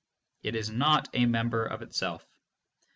[0.41, 0.71] it is
[1.13, 2.25] a member of itself.